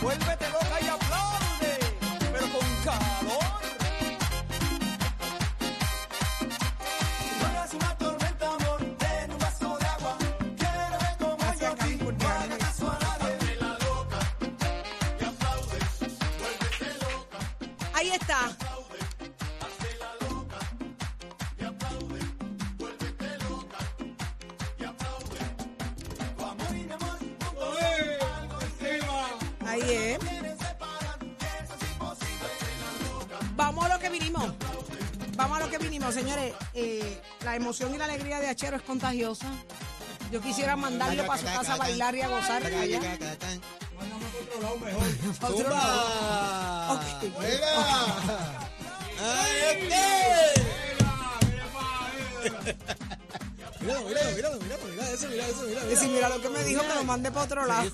[0.00, 0.49] vuélvete
[37.50, 39.48] la emoción y la alegría de Achero es contagiosa.
[40.30, 43.00] Yo quisiera mandarlo para su casa a bailar y a gozar allá.
[45.42, 46.94] Otro lado.
[46.94, 47.34] Ok.
[53.80, 56.94] Míralo, míralo, míralo, míralo, mira eso, mira eso, mira, mira lo que me dijo, que
[56.94, 57.90] lo para otro lado.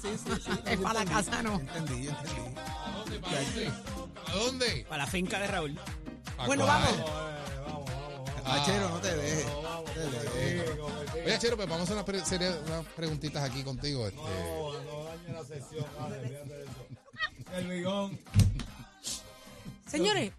[0.67, 1.61] Es para la casa, no.
[1.61, 3.73] Entendí, entendí.
[4.27, 4.85] ¿A dónde?
[4.87, 5.79] Para la finca de Raúl.
[6.37, 7.36] ¿A Bueno, cuál?
[8.47, 8.69] Vamos.
[8.69, 9.47] Achero, no te dejes.
[9.47, 10.71] no te dejes.
[11.27, 14.07] Oye, Chero, pues vamos a hacer unas, pre- serie- unas preguntitas aquí contigo.
[14.07, 14.21] Este,
[19.87, 20.33] Señores,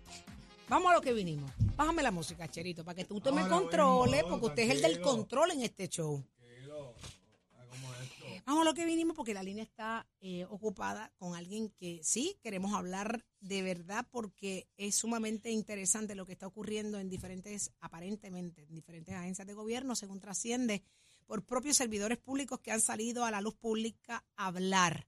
[0.69, 1.50] vamos a lo que vinimos.
[1.75, 5.02] Bájame la música, Cherito, para que tú usted me controle, porque usted es el del
[5.02, 6.23] control en este show.
[8.45, 12.38] Vamos a lo que vinimos porque la línea está eh, ocupada con alguien que sí
[12.41, 18.63] queremos hablar de verdad porque es sumamente interesante lo que está ocurriendo en diferentes, aparentemente,
[18.63, 20.83] en diferentes agencias de gobierno, según trasciende,
[21.25, 25.08] por propios servidores públicos que han salido a la luz pública a hablar.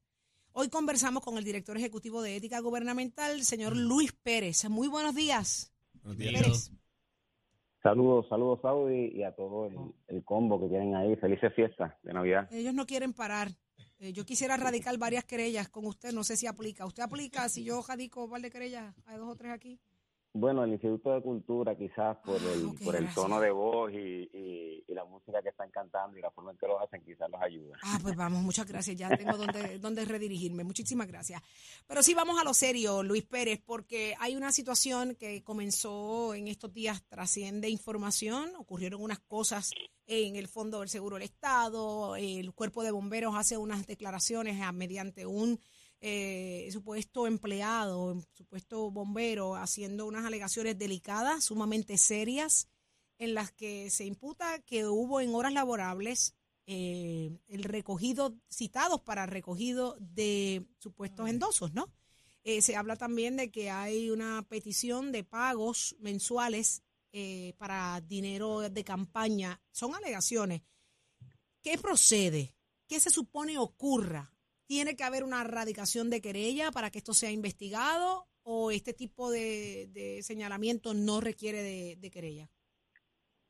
[0.51, 4.67] Hoy conversamos con el director ejecutivo de Ética Gubernamental, señor Luis Pérez.
[4.69, 5.71] Muy buenos días.
[6.01, 6.33] Buenos días.
[6.33, 6.71] Pérez.
[7.81, 9.75] Saludos, saludos Saudi y a todo el,
[10.07, 11.15] el combo que tienen ahí.
[11.15, 12.47] Felices fiestas de Navidad.
[12.51, 13.49] Ellos no quieren parar.
[13.99, 16.85] Eh, yo quisiera radicar varias querellas con usted, no sé si aplica.
[16.85, 18.93] ¿Usted aplica si yo radico un par de querellas?
[19.07, 19.79] Hay dos o tres aquí.
[20.33, 23.15] Bueno, el Instituto de Cultura quizás por el, ok, por el gracias.
[23.15, 26.57] tono de voz y, y- y la música que están cantando y la forma en
[26.57, 27.77] que lo hacen quizás los ayuda.
[27.83, 28.95] Ah, pues vamos, muchas gracias.
[28.97, 30.63] Ya tengo donde, donde redirigirme.
[30.63, 31.41] Muchísimas gracias.
[31.87, 36.47] Pero sí vamos a lo serio, Luis Pérez, porque hay una situación que comenzó en
[36.47, 39.71] estos días, trasciende información, ocurrieron unas cosas
[40.07, 44.71] en el Fondo del Seguro del Estado, el Cuerpo de Bomberos hace unas declaraciones a-
[44.71, 45.59] mediante un
[46.01, 52.69] eh, supuesto empleado, supuesto bombero, haciendo unas alegaciones delicadas, sumamente serias,
[53.19, 56.33] en las que se imputa que hubo en horas laborables
[56.65, 61.91] eh, el recogido, citados para recogido de supuestos endosos, ¿no?
[62.43, 68.69] Eh, se habla también de que hay una petición de pagos mensuales eh, para dinero
[68.69, 69.61] de campaña.
[69.71, 70.61] Son alegaciones.
[71.61, 72.55] ¿Qué procede?
[72.87, 74.33] ¿Qué se supone ocurra?
[74.65, 79.29] ¿Tiene que haber una erradicación de querella para que esto sea investigado o este tipo
[79.29, 82.49] de, de señalamiento no requiere de, de querella?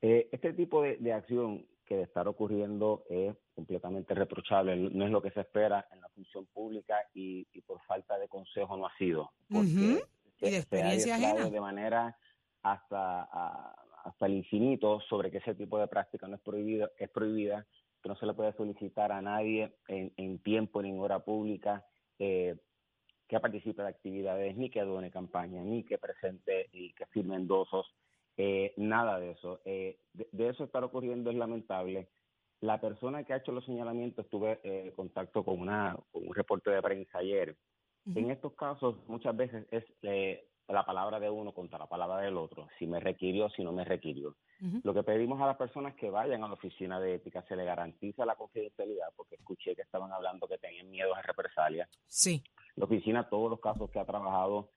[0.02, 4.76] Eh, este tipo de, de acción que de estar ocurriendo es completamente reprochable.
[4.76, 8.28] No es lo que se espera en la función pública y, y por falta de
[8.28, 9.32] consejo no ha sido.
[9.52, 11.50] Porque Y de se ha experiencia ajena.
[11.50, 12.18] de manera
[12.62, 17.10] hasta, a- hasta el infinito sobre que ese tipo de práctica no es prohibida, es
[17.10, 17.66] prohibida,
[18.02, 21.86] que no se le puede solicitar a nadie en, en tiempo ni en hora pública
[22.20, 22.56] eh,
[23.28, 27.94] que participe de actividades, ni que adone campaña, ni que presente y que firme endosos,
[28.40, 29.60] eh, nada de eso.
[29.66, 32.08] Eh, de, de eso estar ocurriendo es lamentable.
[32.62, 36.72] La persona que ha hecho los señalamientos, tuve eh, contacto con, una, con un reporte
[36.72, 37.56] de prensa ayer.
[38.16, 42.38] En estos casos, muchas veces es eh, la palabra de uno contra la palabra del
[42.38, 44.36] otro, si me requirió, si no me requirió.
[44.84, 47.66] Lo que pedimos a las personas que vayan a la oficina de ética, se le
[47.66, 51.90] garantiza la confidencialidad, porque escuché que estaban hablando que tenían miedo a represalias.
[52.08, 52.42] Sí.
[52.76, 54.70] La oficina, todos los casos que ha trabajado,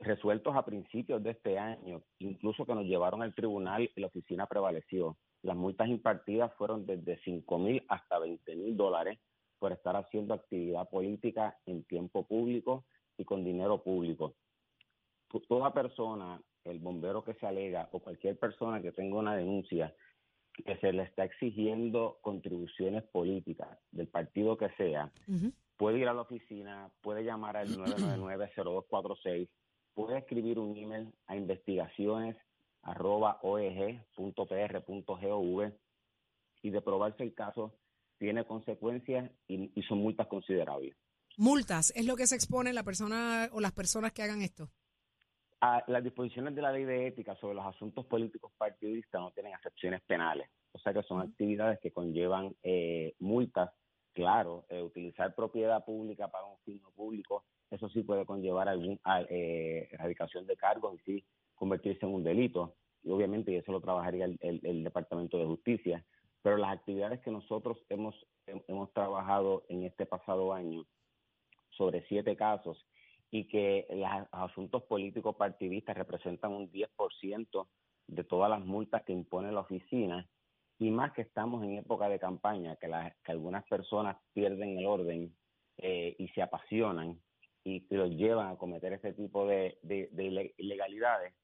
[0.00, 5.16] resueltos a principios de este año, incluso que nos llevaron al tribunal la oficina prevaleció.
[5.42, 9.18] Las multas impartidas fueron desde 5 mil hasta 20 mil dólares
[9.58, 12.84] por estar haciendo actividad política en tiempo público
[13.16, 14.34] y con dinero público.
[15.30, 19.94] To- Toda persona, el bombero que se alega o cualquier persona que tenga una denuncia
[20.64, 25.10] que se le está exigiendo contribuciones políticas del partido que sea.
[25.76, 29.48] Puede ir a la oficina, puede llamar al 999-0246,
[29.94, 32.36] puede escribir un email a investigaciones
[32.82, 34.12] arroba oeg.pr.gov
[36.62, 37.74] y de probarse el caso
[38.18, 40.96] tiene consecuencias y, y son multas considerables.
[41.36, 44.70] Multas es lo que se expone la persona o las personas que hagan esto.
[45.60, 49.54] Ah, las disposiciones de la ley de ética sobre los asuntos políticos partidistas no tienen
[49.54, 53.70] excepciones penales, o sea que son actividades que conllevan eh, multas
[54.14, 59.00] claro, eh, utilizar propiedad pública para un fin público, eso sí puede conllevar algún
[59.30, 61.24] eh, erradicación de cargos y sí
[61.54, 62.76] convertirse en un delito.
[63.02, 66.04] Y obviamente eso lo trabajaría el, el- Departamento de Justicia.
[66.42, 68.14] Pero las actividades que nosotros hemos,
[68.46, 70.86] hem- hemos trabajado en este pasado año
[71.70, 72.86] sobre siete casos
[73.30, 77.68] y que los asuntos políticos partidistas representan un 10%
[78.06, 80.28] de todas las multas que impone la oficina
[80.78, 82.86] y más que estamos en época de campaña, que,
[83.30, 85.36] algunas personas pierden el orden
[85.78, 87.20] eh, y se apasionan
[87.64, 91.34] y los llevan a cometer este tipo de, de- de ile- ilegalidades,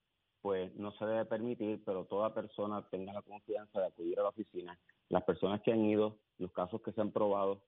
[0.42, 4.28] pues no se debe permitir, pero toda persona tenga la confianza de acudir a la
[4.30, 4.78] oficina.
[5.08, 7.62] Las personas que han ido, los casos que se han probado,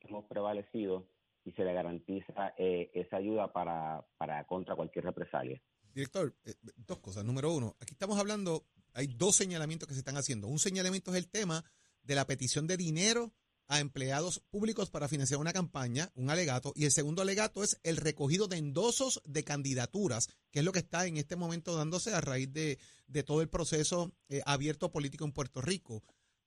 [0.00, 1.08] hemos prevalecido
[1.44, 5.60] y se le garantiza eh, esa ayuda para, para contra cualquier represalia.
[5.94, 7.24] Director, eh, dos cosas.
[7.24, 8.64] Número uno, aquí estamos hablando,
[8.94, 10.48] hay dos señalamientos que se están haciendo.
[10.48, 11.64] Un señalamiento es el tema
[12.02, 13.32] de la petición de dinero
[13.68, 17.98] a empleados públicos para financiar una campaña, un alegato, y el segundo alegato es el
[17.98, 22.22] recogido de endosos de candidaturas, que es lo que está en este momento dándose a
[22.22, 26.02] raíz de, de todo el proceso eh, abierto político en Puerto Rico.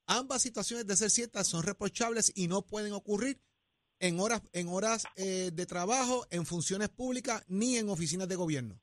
[0.06, 3.40] Ambas situaciones, de ser ciertas, son reprochables y no pueden ocurrir
[4.00, 8.81] en horas, en horas eh, de trabajo, en funciones públicas, ni en oficinas de gobierno.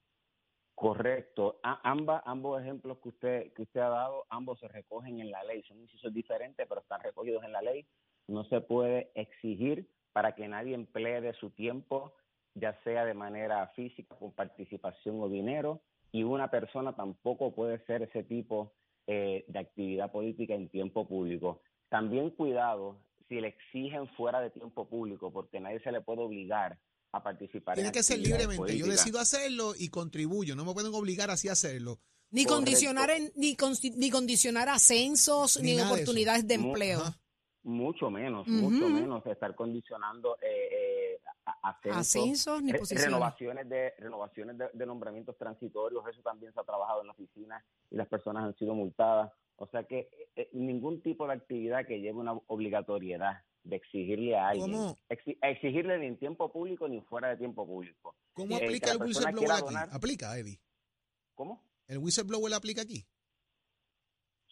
[0.79, 1.59] Correcto.
[1.61, 5.61] Ambas, ambos ejemplos que usted, que usted ha dado, ambos se recogen en la ley.
[5.63, 7.85] Son incisos diferentes, pero están recogidos en la ley.
[8.29, 12.13] No se puede exigir para que nadie emplee su tiempo,
[12.55, 15.81] ya sea de manera física, con participación o dinero,
[16.13, 18.71] y una persona tampoco puede ser ese tipo
[19.05, 21.61] eh, de actividad política en tiempo público.
[21.89, 26.77] También cuidado si le exigen fuera de tiempo público, porque nadie se le puede obligar
[27.11, 27.77] a participar.
[27.77, 28.55] en Tiene que ser libremente.
[28.55, 28.89] Yo políticas.
[28.89, 30.55] decido hacerlo y contribuyo.
[30.55, 31.99] No me pueden obligar así a hacerlo.
[32.31, 32.55] Ni Correcto.
[32.55, 36.99] condicionar en- ni, consti- ni condicionar ascensos Ni de oportunidades de empleo.
[37.01, 37.19] Ajá.
[37.63, 41.19] Mucho menos, mucho menos estar condicionando eh, eh,
[41.63, 43.05] ascensos, Ascensos ni re- posiciones.
[43.05, 47.63] renovaciones de renovaciones de, de nombramientos transitorios, eso también se ha trabajado en la oficina
[47.91, 49.31] y las personas han sido multadas.
[49.57, 54.37] O sea que eh, eh, ningún tipo de actividad que lleve una obligatoriedad de exigirle
[54.37, 54.97] a alguien, ¿Cómo?
[55.09, 58.15] exi- exigirle ni en tiempo público ni fuera de tiempo público.
[58.33, 59.61] ¿Cómo Eh, aplica el whistleblower aquí?
[59.65, 60.59] donar- Aplica, Eddie.
[61.35, 61.63] ¿Cómo?
[61.87, 63.05] ¿El whistleblower aplica aquí?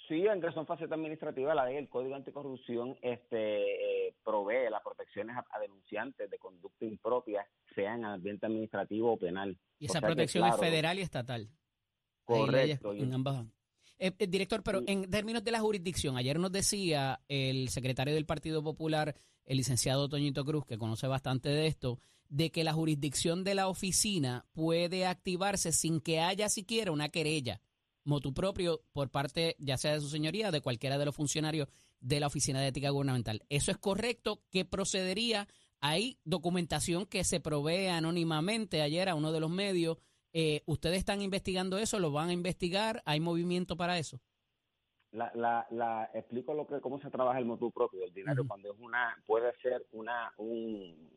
[0.07, 5.35] Sí, en razón faceta administrativa, la ley, el Código Anticorrupción este, eh, provee las protecciones
[5.35, 7.45] a, a denunciantes de conducta impropia,
[7.75, 9.57] sea en ambiente administrativo o penal.
[9.79, 11.49] Y O esa que, protección claro, es federal y estatal.
[12.23, 12.93] Correcto.
[12.93, 13.45] y- en ambas.
[13.99, 18.25] Eh, eh, director, pero en términos de la jurisdicción, ayer nos decía el secretario del
[18.25, 19.15] Partido Popular,
[19.45, 21.99] el licenciado Toñito Cruz, que conoce bastante de esto,
[22.29, 27.61] de que la jurisdicción de la oficina puede activarse sin que haya siquiera una querella
[28.07, 31.67] motu propio por parte ya sea de su señoría de cualquiera de los funcionarios
[31.99, 33.43] de la Oficina de Ética Gubernamental.
[33.49, 34.41] ¿Eso es correcto?
[34.49, 35.47] ¿Qué procedería?
[35.79, 39.97] Hay documentación que se provee anónimamente ayer a uno de los medios.
[40.33, 41.99] Eh, ¿Ustedes están investigando eso?
[41.99, 43.01] ¿Lo van a investigar?
[43.05, 44.19] ¿Hay movimiento para eso?
[45.11, 48.73] La, la, la, explico lo que cómo se trabaja el motu propio del dinero cuando
[48.73, 51.09] es una puede ser una un,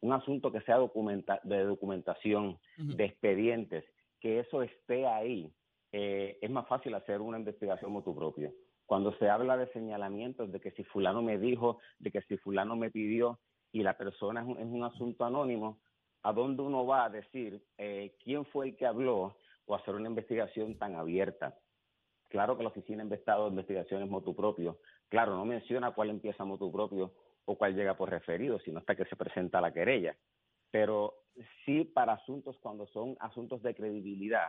[0.00, 3.84] un asunto que sea documenta, de documentación de expedientes
[4.20, 5.50] que eso esté ahí
[5.92, 8.52] eh, es más fácil hacer una investigación motu propio
[8.84, 12.76] cuando se habla de señalamientos de que si fulano me dijo de que si fulano
[12.76, 13.40] me pidió
[13.72, 15.78] y la persona es un, es un asunto anónimo
[16.22, 19.36] a dónde uno va a decir eh, quién fue el que habló
[19.66, 21.56] o hacer una investigación tan abierta
[22.32, 24.78] Claro que la oficina ha investado investigaciones motu propio.
[25.10, 27.12] Claro, no menciona cuál empieza motu propio
[27.44, 30.16] o cuál llega por referido, sino hasta que se presenta la querella.
[30.70, 31.26] Pero
[31.66, 34.48] sí para asuntos cuando son asuntos de credibilidad,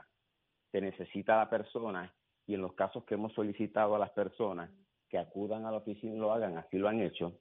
[0.72, 2.10] se necesita la persona
[2.48, 4.72] y en los casos que hemos solicitado a las personas
[5.10, 7.34] que acudan a la oficina y lo hagan, así lo han hecho,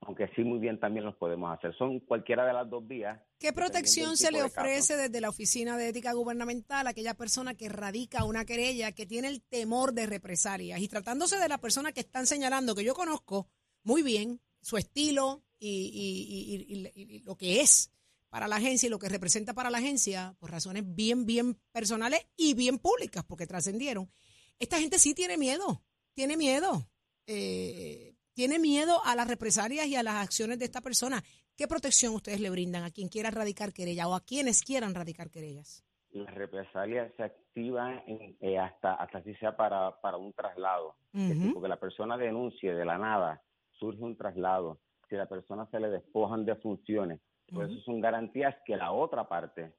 [0.00, 1.74] aunque sí muy bien también los podemos hacer.
[1.76, 3.20] Son cualquiera de las dos vías.
[3.38, 7.54] ¿Qué protección se le de ofrece desde la Oficina de Ética Gubernamental a aquella persona
[7.54, 10.80] que radica una querella, que tiene el temor de represalias?
[10.80, 13.48] Y tratándose de la persona que están señalando, que yo conozco
[13.82, 17.90] muy bien, su estilo y, y- y- y- y lo que es
[18.28, 22.26] para la agencia y lo que representa para la agencia, por razones bien, bien personales
[22.36, 24.10] y bien públicas, porque trascendieron.
[24.58, 25.82] Esta gente sí tiene miedo,
[26.14, 26.88] tiene miedo.
[27.28, 31.22] eh, tiene miedo a las represalias y a las acciones de esta persona.
[31.56, 35.30] ¿Qué protección ustedes le brindan a quien quiera radicar querella o a quienes quieran radicar
[35.30, 35.82] querellas?
[36.10, 40.96] Las represalias se activan en- eh, hasta, hasta si sea para, para un traslado.
[41.14, 43.42] Es decir, porque la persona denuncie de la nada,
[43.78, 47.76] surge un traslado, si la persona se le despojan de funciones, pues Ujú.
[47.78, 49.72] eso son garantías que la otra parte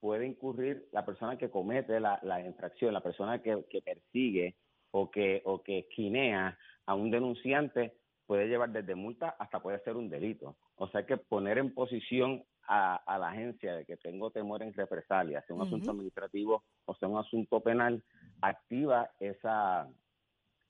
[0.00, 4.56] puede incurrir, la persona que comete la, la infracción, la persona que, que persigue
[4.90, 9.96] o que, o que esquinea a un denunciante, puede llevar desde multa hasta puede ser
[9.96, 10.56] un delito.
[10.76, 14.72] O sea que poner en posición a, a la agencia de que tengo temor en
[14.72, 18.02] represalia, sea un asunto administrativo o sea un asunto penal,
[18.40, 19.88] activa esa,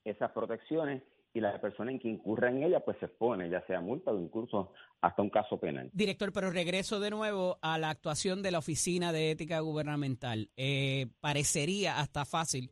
[0.03, 3.81] esas protecciones y la persona en que incurra en ella pues se expone, ya sea
[3.81, 5.89] multa o incluso hasta un caso penal.
[5.91, 10.51] Director, pero regreso de nuevo a la actuación de la Oficina de Ética Gubernamental.
[10.55, 12.71] Eh, parecería hasta fácil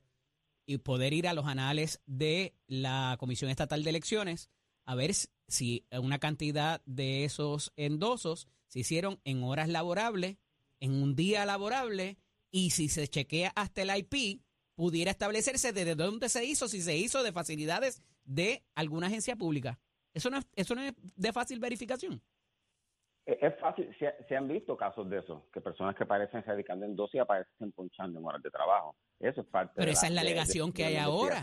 [0.67, 4.51] y poder ir a los anales de la Comisión Estatal de Elecciones
[4.91, 5.11] a ver
[5.47, 10.37] si una cantidad de esos endosos se hicieron en horas laborables,
[10.79, 12.17] en un día laborable,
[12.51, 14.41] y si se chequea hasta el IP,
[14.75, 19.79] pudiera establecerse desde dónde se hizo, si se hizo de facilidades de alguna agencia pública.
[20.13, 22.21] Eso no es, eso no es de fácil verificación.
[23.25, 26.85] Eh, Es fácil, se, se han visto casos de eso, que personas que parecen radicando
[26.85, 28.95] en dosis aparecen ponchando en horas de trabajo.
[29.19, 31.41] Eso es parte Pero de esa es la de- de- alegación que hay ahora.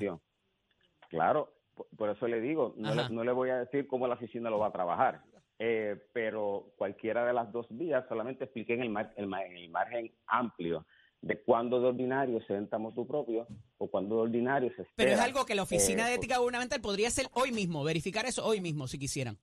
[1.09, 1.55] Claro,
[1.97, 4.59] por, eso le digo, no le, no le voy a decir cómo la oficina lo
[4.59, 5.23] va a trabajar,
[5.59, 10.13] eh, pero cualquiera de las dos vías solamente expliqué en el, mar- el el margen
[10.27, 10.87] amplio
[11.21, 13.47] de cuándo de ordinario se entra motu propio
[13.79, 14.95] o cuándo de ordinario se espera.
[14.97, 18.25] Pero es algo que la Oficina eh, de Ética Gubernamental podría hacer hoy mismo, verificar
[18.27, 19.37] eso hoy mismo si quisieran.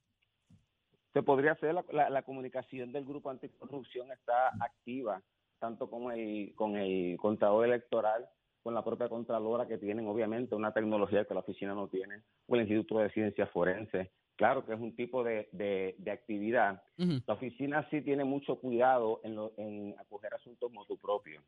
[1.14, 5.22] se podría hacer la, la- la comunicación del grupo anticorrupción está activa
[5.60, 8.28] tanto con el con el contador electoral
[8.66, 12.56] con la propia contralora que tienen obviamente una tecnología que la oficina no tiene o
[12.56, 14.10] el instituto de ciencias forenses.
[14.36, 16.82] Claro que es un tipo de, de, de actividad.
[16.98, 21.44] La oficina sí tiene mucho cuidado en, lo, en acoger asuntos motu propio.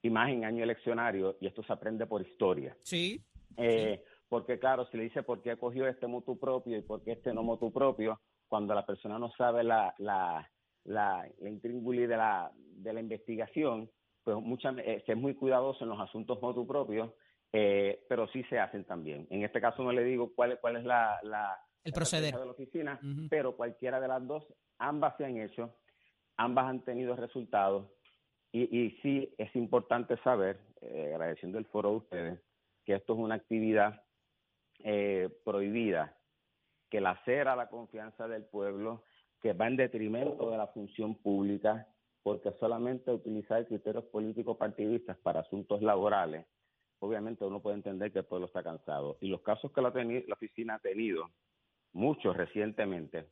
[0.00, 2.76] Y más en año eleccionario y esto se aprende por historia.
[2.84, 3.20] Sí.
[3.56, 7.12] eh, Porque claro, si le dice por qué cogió este motu propio y por qué
[7.12, 10.48] este no motu propio, cuando la persona no sabe la, la,
[10.84, 13.90] la, la intríngulis de la, de la investigación,
[14.24, 17.10] pues muchas, eh, se es muy cuidadoso en los asuntos motu propios,
[17.52, 19.26] eh, pero sí se hacen también.
[19.30, 22.34] En este caso no le digo cuál, cuál es la, la El proceder.
[22.34, 24.44] de la oficina, pero cualquiera de las dos,
[24.78, 25.74] ambas se han hecho,
[26.36, 27.86] ambas han tenido resultados
[28.52, 32.40] y, y sí es importante saber, eh, agradeciendo el foro de ustedes,
[32.84, 34.02] que esto es una actividad
[34.80, 36.16] eh, prohibida,
[36.88, 39.04] que lacera la confianza del pueblo,
[39.40, 41.86] que va en detrimento de la función pública,
[42.22, 46.46] porque solamente utilizar criterios políticos partidistas para asuntos laborales,
[47.00, 49.16] obviamente uno puede entender que el pueblo está cansado.
[49.20, 49.88] Y los casos que la,
[50.34, 51.30] oficina ha tenido,
[51.92, 53.28] muchos recientemente,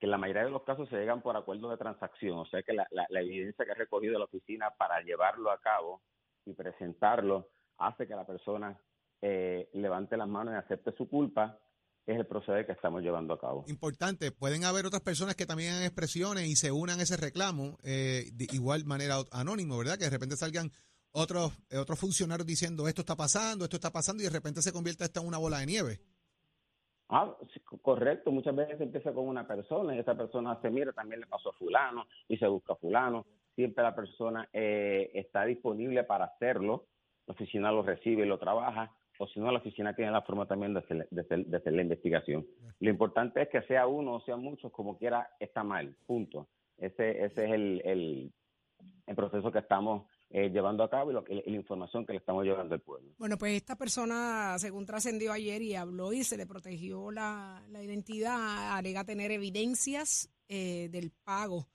[0.00, 2.72] que la mayoría de los casos se llegan por acuerdos de transacción, o sea que
[2.72, 6.02] la, la- la evidencia que ha recogido la oficina para llevarlo a cabo
[6.44, 8.76] y presentarlo hace que la persona
[9.20, 11.58] eh, levante las manos y acepte su culpa,
[12.06, 13.64] es el proceder que estamos llevando a cabo.
[13.68, 17.78] Importante, pueden haber otras personas que también hagan expresiones y se unan a ese reclamo
[17.84, 19.98] eh, de igual manera anónimo, ¿verdad?
[19.98, 20.70] Que de repente salgan
[21.12, 24.72] otros, eh, otros funcionarios diciendo esto está pasando, esto está pasando y de repente se
[24.72, 26.00] convierte esto en una bola de nieve.
[27.08, 28.32] Ah, sí, correcto.
[28.32, 31.52] Muchas veces empieza con una persona y esa persona se mira, también le pasó a
[31.52, 33.26] fulano y se busca a fulano.
[33.54, 36.86] Siempre la persona eh, está disponible para hacerlo.
[37.26, 38.90] La oficina lo recibe y lo trabaja.
[39.22, 42.44] O si no, la oficina tiene la forma también de hacer, hacer- la investigación.
[42.80, 45.94] Lo importante es que sea uno o sean muchos, como quiera, está mal.
[46.06, 46.48] Punto.
[46.76, 47.82] Ese, ese es el,
[49.06, 52.18] el, proceso que estamos eh, llevando a cabo y, lo y la información que le
[52.18, 53.12] estamos llevando al pueblo.
[53.16, 57.80] Bueno, pues esta persona, según trascendió ayer y habló y se le protegió la, la
[57.80, 61.68] identidad, alega tener evidencias eh, del pago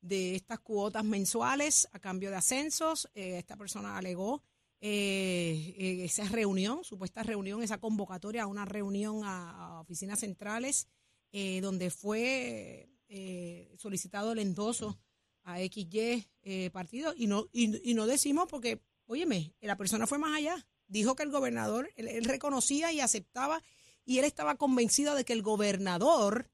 [0.00, 3.10] de estas cuotas mensuales a cambio de ascensos.
[3.14, 4.42] Eh, esta persona alegó
[4.86, 10.88] eh, eh, esa reunión, supuesta reunión, esa convocatoria a una reunión a, oficinas centrales
[11.32, 15.00] eh, donde fue eh, solicitado el endoso
[15.44, 16.26] a XY
[16.70, 20.66] partido y no, y, no decimos porque, óyeme, la persona fue más allá.
[20.86, 23.62] Dijo que el gobernador, él, reconocía y aceptaba
[24.04, 26.50] y él estaba convencido de que el gobernador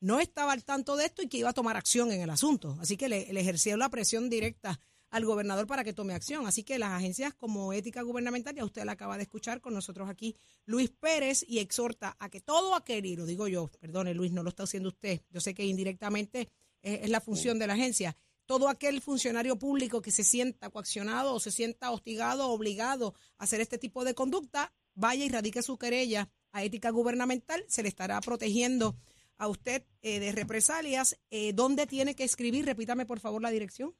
[0.00, 2.76] no estaba al tanto de esto y que iba a tomar acción en el asunto.
[2.80, 6.46] Así que le ejerció la presión directa al gobernador para que tome acción.
[6.46, 10.08] Así que las agencias como Ética Gubernamental, ya usted la acaba de escuchar con nosotros
[10.08, 10.36] aquí,
[10.66, 14.42] Luis Pérez, y exhorta a que todo aquel, y lo digo yo, perdone Luis, no
[14.42, 16.48] lo está haciendo usted, yo sé que indirectamente
[16.82, 21.40] es, la función de la agencia, todo aquel funcionario público que se sienta coaccionado o
[21.40, 26.30] se sienta hostigado obligado a hacer este tipo de conducta, vaya y radique su querella
[26.52, 28.96] a ética gubernamental, se le estará protegiendo
[29.36, 31.16] a usted eh, de represalias.
[31.30, 32.64] Eh, ¿Dónde tiene que escribir?
[32.64, 33.94] Repítame por favor la dirección.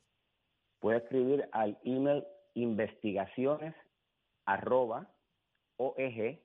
[0.81, 3.75] Puede escribir al email investigaciones
[4.45, 5.09] arroba
[5.77, 6.39] oeg.pr.gov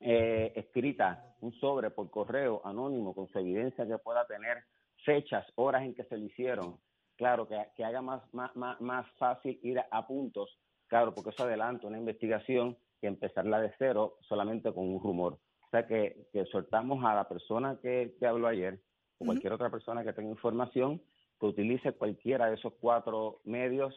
[0.00, 4.64] eh, escrita, un sobre por correo anónimo con su evidencia que pueda tener
[5.04, 6.80] fechas, horas en que se le hicieron.
[7.16, 11.30] Claro, que, que haga más, más, más, más fácil ir a, a puntos, claro, porque
[11.30, 15.34] eso adelanta una investigación que empezarla de cero solamente con un rumor.
[15.34, 18.80] O sea que, que soltamos a la persona que, que habló ayer
[19.18, 21.00] o cualquier otra persona que tenga información
[21.38, 23.94] que utilice cualquiera de esos cuatro medios,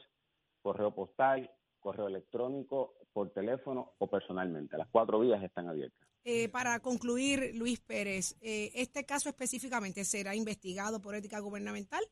[0.62, 4.78] correo postal, correo electrónico, por teléfono o personalmente.
[4.78, 6.08] Las cuatro vías están abiertas.
[6.26, 12.04] Eh, para concluir, Luis Pérez, eh, ¿este caso específicamente será investigado por ética gubernamental?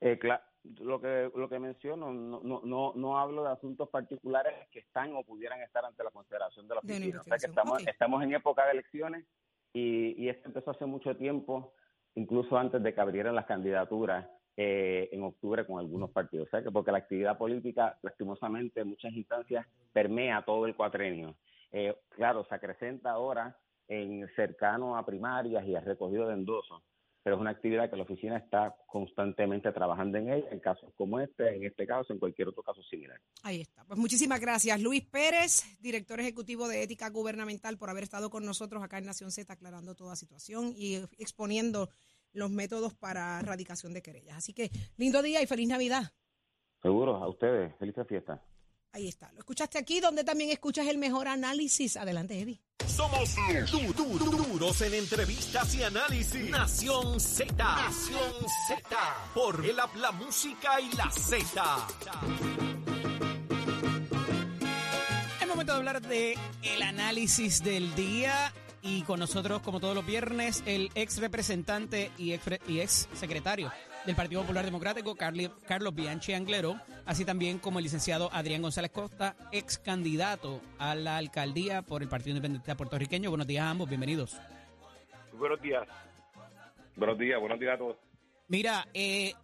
[0.00, 0.42] Eh, cla-
[0.80, 5.14] lo que lo que menciono, no, no, no, no hablo de asuntos particulares que están
[5.14, 7.20] o pudieran estar ante la consideración de la De oficina.
[7.20, 9.26] O sea que estamos, estamos en época de elecciones
[9.72, 11.74] y, y esto empezó hace mucho tiempo,
[12.14, 14.26] incluso antes de que abrieran las candidaturas
[14.56, 16.48] eh, en octubre con algunos partidos.
[16.72, 21.36] Porque la actividad política, lastimosamente, en muchas instancias permea todo el cuatrenio.
[21.70, 23.56] Eh, claro, se acrecenta ahora
[23.88, 26.82] en cercano a primarias y a recogido de endosos
[27.22, 31.20] pero es una actividad que la oficina está constantemente trabajando en ella, en casos como
[31.20, 33.20] este, en este caso, en cualquier otro caso similar.
[33.42, 33.84] Ahí está.
[33.84, 38.82] Pues muchísimas gracias, Luis Pérez, director ejecutivo de Ética Gubernamental, por haber estado con nosotros
[38.82, 41.88] acá en Nación Z aclarando toda situación y exponiendo
[42.32, 44.36] los métodos para erradicación de querellas.
[44.36, 46.12] Así que lindo día y feliz Navidad.
[46.82, 48.40] Seguro, a ustedes, felices fiestas.
[48.92, 49.30] Ahí está.
[49.32, 51.96] Lo escuchaste aquí, donde también escuchas el mejor análisis.
[51.96, 52.60] Adelante, Eddie.
[52.86, 53.34] Somos
[53.70, 56.50] du- du- du- duros en entrevistas y análisis.
[56.50, 57.54] Nación Z.
[57.56, 58.32] Nación
[58.68, 58.82] Z.
[59.34, 61.86] Por el app, la música y la Z.
[65.40, 70.04] Es momento de hablar de el análisis del día y con nosotros, como todos los
[70.04, 73.72] viernes, el ex representante y ex, y ex secretario
[74.04, 79.36] del Partido Popular Democrático, Carlos Bianchi Anglero, así también como el licenciado Adrián González Costa,
[79.52, 83.30] ex candidato a la alcaldía por el Partido Independiente Puertorriqueño.
[83.30, 84.36] Buenos días a ambos, bienvenidos.
[85.38, 85.86] Buenos días.
[86.96, 87.96] Buenos días, buenos días a todos.
[88.48, 89.34] Mira, eh,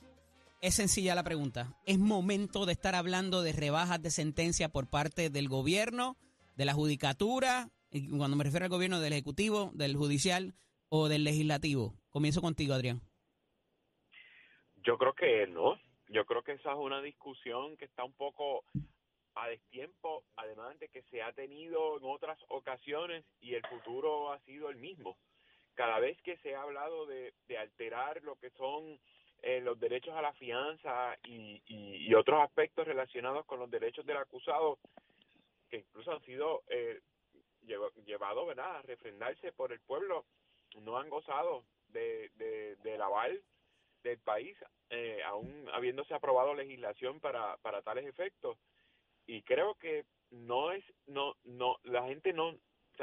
[0.60, 1.72] es sencilla la pregunta.
[1.86, 6.16] ¿Es momento de estar hablando de rebajas de sentencia por parte del gobierno,
[6.56, 7.70] de la judicatura,
[8.16, 10.54] cuando me refiero al gobierno, del ejecutivo, del judicial
[10.88, 11.94] o del legislativo?
[12.10, 13.00] Comienzo contigo, Adrián.
[14.76, 15.78] Yo creo que no.
[16.08, 18.64] Yo creo que esa es una discusión que está un poco
[19.34, 24.40] a destiempo, además de que se ha tenido en otras ocasiones y el futuro ha
[24.40, 25.16] sido el mismo.
[25.74, 28.98] Cada vez que se ha hablado de, de alterar lo que son
[29.42, 34.78] eh, los derechos a la fianza y, otros aspectos relacionados con los derechos del acusado,
[35.70, 36.98] que incluso han sido eh,
[37.68, 38.76] lleva- llevados ¿verdad?
[38.78, 40.24] a refrendarse por el pueblo,
[40.80, 43.42] no han gozado de, de, del aval
[44.02, 44.56] del país,
[44.90, 48.58] eh, aún habiéndose aprobado legislación para, para tales efectos.
[49.26, 52.56] Y creo que no es, no, no, la gente no,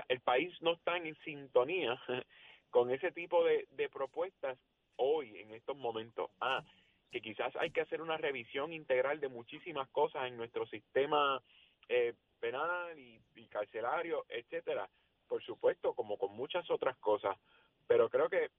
[0.10, 2.02] el país no está en sintonía
[2.70, 4.58] con ese tipo de, de propuestas
[4.98, 6.32] hoy, en estos momentos.
[6.42, 6.64] Ah,
[7.12, 11.42] que quizás hay que hacer una revisión integral de muchísimas cosas en nuestro sistema
[11.88, 12.14] eh,
[12.46, 14.88] penal y, y carcelario, etcétera.
[15.28, 17.36] Por supuesto, como con muchas otras cosas.
[17.88, 18.50] Pero creo que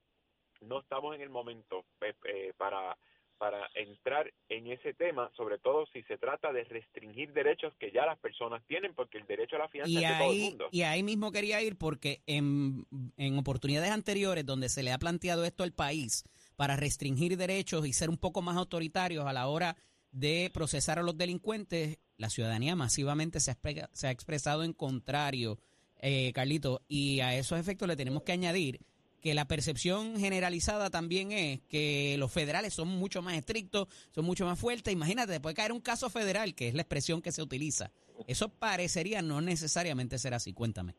[0.60, 2.96] no estamos en el momento eh, eh, para
[3.38, 8.06] para entrar en ese tema, sobre todo si se trata de restringir derechos que ya
[8.06, 10.48] las personas tienen, porque el derecho a la fianza Y es de todo el ahí,
[10.48, 10.68] mundo.
[10.72, 12.86] y ahí mismo quería ir porque en,
[13.18, 16.24] en oportunidades anteriores donde se le ha planteado esto al país
[16.56, 19.76] para restringir derechos y ser un poco más autoritarios a la hora
[20.12, 25.58] de procesar a los delincuentes, la ciudadanía masivamente se ha, expresado en contrario,
[26.00, 28.80] eh, Carlito, y a esos efectos le tenemos que añadir
[29.20, 34.44] que la percepción generalizada también es que los federales son mucho más estrictos, son mucho
[34.46, 34.92] más fuertes.
[34.92, 37.90] Imagínate, te puede caer un caso federal, que es la expresión que se utiliza.
[38.28, 40.52] Eso parecería no necesariamente ser así.
[40.52, 40.94] Cuéntame.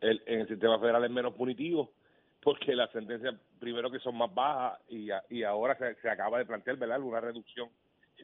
[0.00, 1.92] el, en el sistema federal es menos punitivo
[2.42, 7.00] porque las sentencias primero que son más bajas y, ahora se, acaba de plantear verdad
[7.00, 7.68] una reducción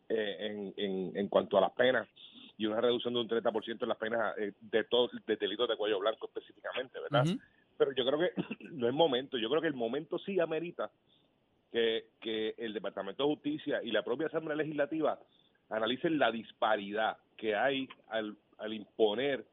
[0.09, 2.09] en, en, en cuanto a las penas
[2.57, 5.77] y una reducción de un 30% en las penas eh, de todos de delitos de
[5.77, 7.27] cuello blanco específicamente verdad
[7.77, 8.33] pero yo creo que
[8.71, 9.39] no es momento.
[9.39, 10.91] Yo creo que el momento sí amerita
[11.73, 15.19] que, que el Departamento de Justicia y la propia Asamblea Legislativa
[15.71, 19.45] analicen la disparidad que hay al, al imponer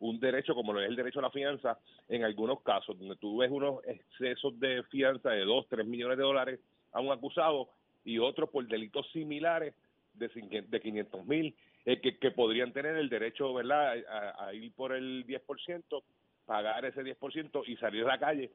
[0.00, 3.38] un derecho como lo es el derecho a la fianza en algunos casos, donde tú
[3.38, 6.60] ves unos excesos de fianza de 2, 3 millones de dólares
[6.92, 7.68] a un acusado
[8.04, 9.74] y otros por delitos similares
[10.14, 13.94] de, cinque- de 500 mil, eh, que, que podrían tener el derecho ¿verdad?
[14.38, 16.02] A, ir por el 10%,
[16.46, 18.50] pagar ese 10% y salir a la calle,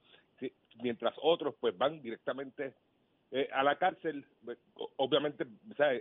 [0.81, 2.73] mientras otros pues van directamente
[3.31, 4.57] eh, a la cárcel, pues,
[4.97, 5.45] obviamente,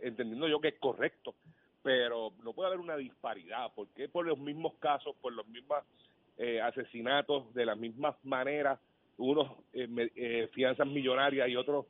[0.03, 1.35] entendiendo yo que es correcto,
[1.83, 5.79] pero no puede haber una disparidad, porque por los mismos casos, por los mismos
[6.39, 8.79] eh, asesinatos, de las mismas maneras,
[9.17, 11.87] unos eh, eh, fianzas millonarias y otros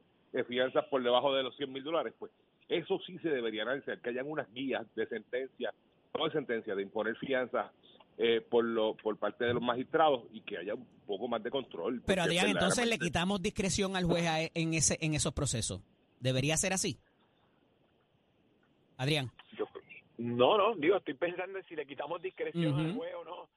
[0.49, 2.33] fianzas por debajo de los 100 mil dólares, pues
[2.69, 5.73] eso sí se debería analizar, que hayan unas guías de sentencia,
[6.17, 7.71] no de sentencia, de imponer fianzas
[8.17, 11.51] eh, por lo, por parte de los magistrados y que haya un poco más de
[11.51, 12.03] control.
[12.07, 15.83] Pero Adrián, entonces le quitamos discreción al juez a- e, en ese en esos procesos.
[16.21, 16.99] ¿Debería ser así?
[18.97, 19.31] Adrián.
[19.59, 19.67] Yo,
[20.19, 23.49] no, no, digo, estoy pensando en si le quitamos discreción al juez o no.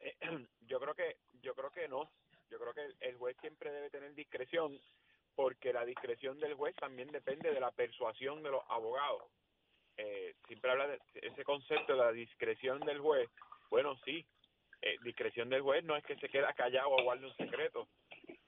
[0.00, 0.14] Eh,
[0.68, 2.10] yo creo que yo creo que no.
[2.50, 4.78] Yo creo que el, el juez siempre debe tener discreción
[5.34, 9.24] porque la discreción del juez también depende de la persuasión de los abogados.
[9.96, 13.28] Eh, siempre habla de ese concepto de la discreción del juez.
[13.70, 14.24] Bueno, sí,
[14.80, 17.88] eh, discreción del juez no es que se queda callado o guarde un secreto.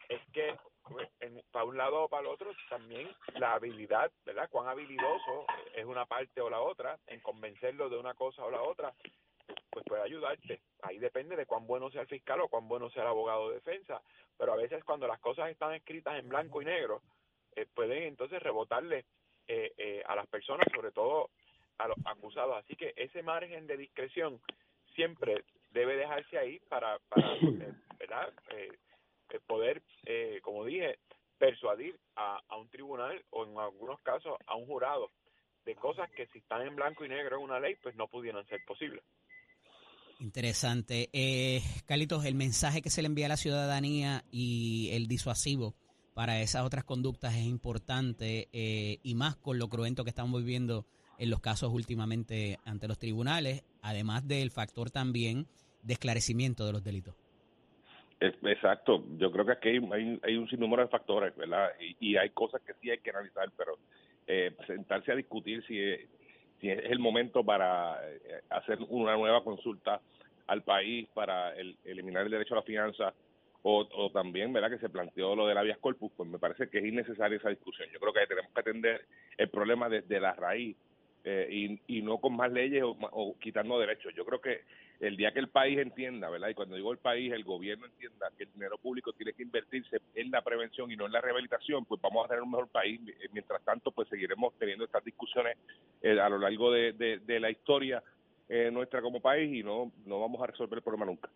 [0.08, 0.56] Es que
[0.90, 4.48] pues, en- para un lado o para el otro también la habilidad, ¿verdad?
[4.50, 8.62] Cuán habilidoso es una parte o la otra en convencerlo de una cosa o la
[8.62, 8.92] otra,
[10.04, 10.60] ayudarte.
[10.82, 13.56] Ahí depende de cuán bueno sea el fiscal o cuán bueno sea el abogado de
[13.56, 14.00] defensa.
[14.38, 17.02] Pero a veces cuando las cosas están escritas en blanco y negro,
[17.56, 19.04] eh, pueden entonces rebotarle
[19.46, 21.30] eh, eh, a las personas, sobre todo
[21.78, 22.56] a los acusados.
[22.56, 24.40] Así que ese margen de discreción
[24.94, 28.32] siempre debe dejarse ahí para, para eh, ¿verdad?
[28.50, 28.70] Eh,
[29.46, 30.98] poder, eh, como dije,
[31.38, 35.10] persuadir a, a un tribunal o en algunos casos a un jurado
[35.64, 38.46] de cosas que si están en blanco y negro en una ley, pues no pudieran
[38.46, 39.02] ser posibles.
[40.24, 41.10] Interesante.
[41.12, 45.74] Eh, Carlitos, el mensaje que se le envía a la ciudadanía y el disuasivo
[46.14, 50.86] para esas otras conductas es importante eh, y más con lo cruento que estamos viviendo
[51.18, 55.46] en los casos últimamente ante los tribunales, además del factor también
[55.82, 57.14] de esclarecimiento de los delitos.
[58.18, 61.68] Exacto, yo creo que aquí hay, hay- un sinnúmero de factores, ¿verdad?
[61.78, 63.76] Y, y hay cosas que sí hay que analizar, pero
[64.26, 65.78] eh, sentarse a discutir si
[66.70, 70.00] es el momento para eh, hacer una nueva consulta
[70.46, 73.14] al país para el- eliminar el derecho a la fianza
[73.62, 74.70] o, o también, ¿verdad?
[74.70, 77.88] Que se planteó lo del habeas corpus, pues me parece que es innecesaria esa discusión.
[77.92, 79.06] Yo creo que tenemos que atender
[79.38, 80.76] el problema desde la raíz
[81.24, 84.14] eh, y, no con más leyes o quitando derechos.
[84.14, 84.60] Yo creo que
[85.00, 86.48] el día que el país entienda, ¿verdad?
[86.50, 90.00] Y cuando digo el país, el gobierno entienda que el dinero público tiene que invertirse
[90.14, 93.00] en la prevención y no en la rehabilitación, pues vamos a tener un mejor país.
[93.08, 95.56] Eh, Mientras tanto, pues seguiremos teniendo estas discusiones
[96.02, 98.02] eh, a lo largo de, de- de la historia
[98.48, 101.28] eh, nuestra como país y no, no vamos a resolver el problema nunca.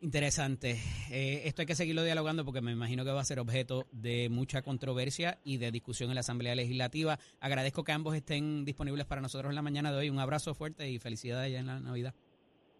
[0.00, 0.78] Interesante.
[1.10, 4.28] Eh, esto hay que seguirlo dialogando porque me imagino que va a ser objeto de
[4.28, 7.18] mucha controversia y de discusión en la Asamblea Legislativa.
[7.40, 10.10] Agradezco que ambos estén disponibles para nosotros en la mañana de hoy.
[10.10, 12.14] Un abrazo fuerte y felicidades ya en la Navidad.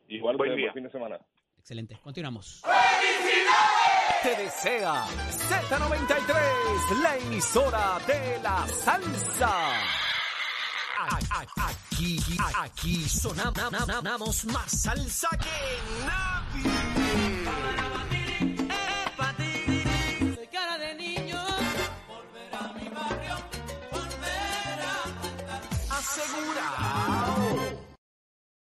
[0.09, 0.72] Igual, Buen día.
[0.74, 1.18] fin de semana.
[1.59, 1.98] Excelente.
[2.03, 2.62] Continuamos.
[4.22, 9.93] Te desea Z93, la emisora de la salsa.
[11.10, 12.18] Aquí,
[12.60, 17.13] aquí, sonamos más salsa que nadie.